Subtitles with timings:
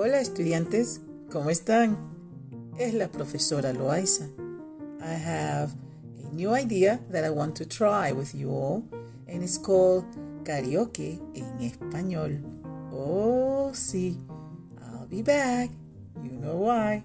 [0.00, 1.98] Hola estudiantes, ¿cómo están?
[2.78, 4.28] Es la profesora Loaiza.
[5.00, 5.72] I have
[6.24, 8.84] a new idea that I want to try with you all,
[9.26, 10.04] and it's called
[10.44, 12.40] karaoke en español.
[12.92, 14.16] Oh, sí.
[14.80, 15.70] I'll be back.
[16.22, 17.02] You know why.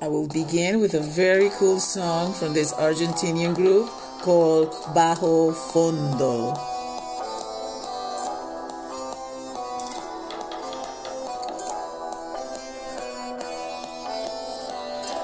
[0.00, 3.88] I will begin with a very cool song from this Argentinian group
[4.22, 6.77] called Bajo Fondo.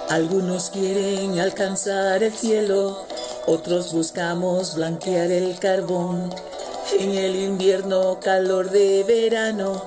[0.08, 3.06] Algunos quieren alcanzar el cielo,
[3.46, 6.32] otros buscamos blanquear el carbón.
[6.98, 9.82] En el invierno calor de verano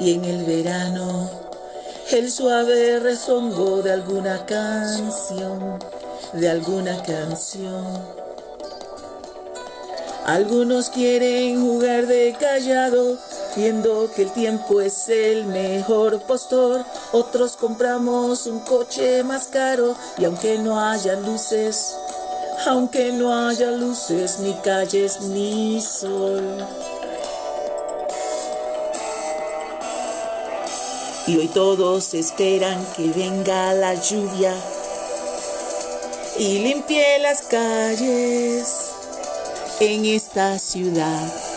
[0.00, 1.48] y en el verano
[2.10, 5.78] el suave rezongo de alguna canción,
[6.32, 7.84] de alguna canción.
[10.24, 13.18] Algunos quieren jugar de callado,
[13.58, 16.84] viendo que el tiempo es el mejor postor.
[17.10, 21.96] Otros compramos un coche más caro y aunque no haya luces,
[22.66, 26.64] aunque no haya luces, ni calles, ni sol.
[31.26, 34.54] Y hoy todos esperan que venga la lluvia
[36.38, 38.92] y limpie las calles
[39.80, 41.47] en esta ciudad.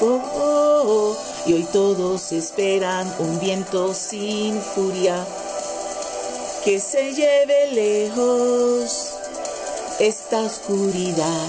[0.00, 1.16] Oh, oh.
[1.46, 5.26] Y hoy todos esperan un viento sin furia
[6.64, 9.14] que se lleve lejos
[9.98, 11.48] esta oscuridad.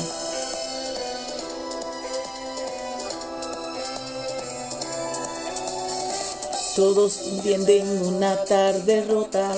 [6.76, 9.52] Todos entienden una tarde rota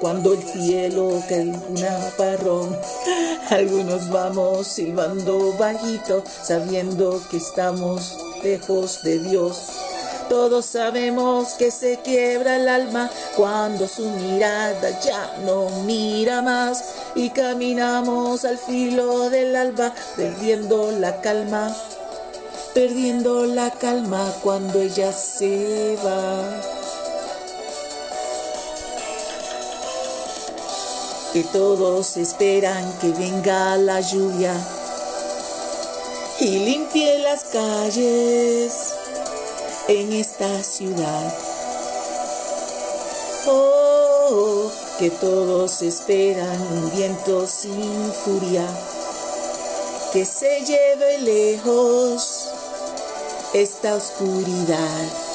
[0.00, 2.76] cuando el cielo cae un aparrón.
[3.50, 9.70] Algunos vamos silbando bajito, sabiendo que estamos lejos de Dios.
[10.28, 17.30] Todos sabemos que se quiebra el alma cuando su mirada ya no mira más y
[17.30, 21.74] caminamos al filo del alba perdiendo la calma
[22.76, 26.75] perdiendo la calma cuando ella se va.
[31.36, 34.54] Que todos esperan que venga la lluvia
[36.40, 38.94] y limpie las calles
[39.86, 41.34] en esta ciudad.
[43.48, 48.66] Oh, que todos esperan un viento sin furia
[50.14, 52.48] que se lleve lejos
[53.52, 55.25] esta oscuridad.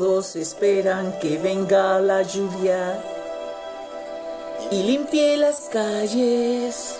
[0.00, 2.98] Todos esperan que venga la lluvia
[4.70, 6.96] y limpie las calles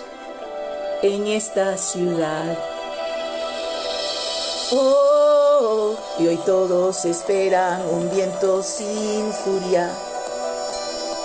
[1.01, 2.55] en esta ciudad.
[4.71, 9.89] Oh, y hoy todos esperan un viento sin furia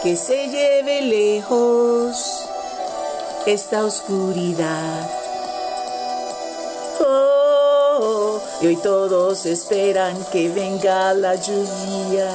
[0.03, 2.17] que se lleve lejos
[3.45, 5.11] esta oscuridad.
[7.05, 12.31] Oh, y hoy todos esperan que venga la lluvia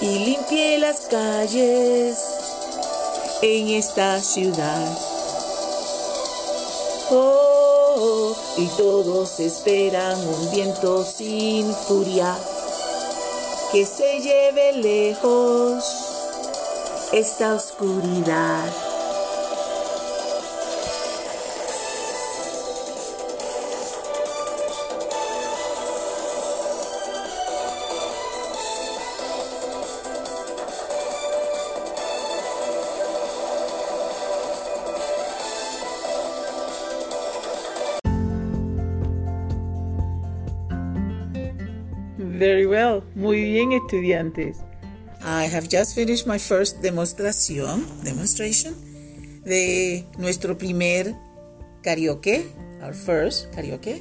[0.00, 2.18] y limpie las calles
[3.42, 4.98] en esta ciudad.
[7.10, 12.34] Oh, y todos esperan un viento sin furia
[13.72, 15.84] que se lleve lejos
[17.12, 18.89] esta oscuridad.
[42.40, 43.02] Very well.
[43.14, 44.56] Muy bien, estudiantes.
[45.22, 48.74] I have just finished my first demostración, demonstration
[49.44, 51.14] de nuestro primer
[51.82, 52.46] karaoke,
[52.82, 54.00] our first karaoke.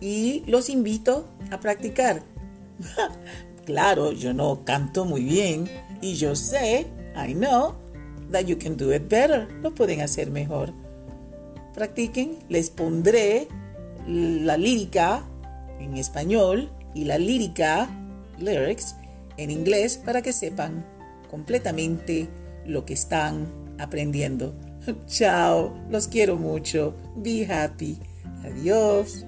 [0.00, 2.22] Y los invito a practicar.
[3.66, 5.68] claro, yo no canto muy bien
[6.00, 7.74] y yo sé, I know,
[8.30, 9.46] that you can do it better.
[9.60, 10.72] Lo pueden hacer mejor.
[11.74, 13.46] Practiquen, les pondré
[14.06, 15.22] la lírica
[15.78, 17.88] en español y la lírica,
[18.38, 18.96] lyrics,
[19.36, 20.82] en inglés para que sepan
[21.30, 22.26] completamente
[22.64, 23.46] lo que están
[23.78, 24.54] aprendiendo.
[25.06, 26.96] Chao, los quiero mucho.
[27.16, 27.98] Be happy.
[28.44, 29.26] Adiós.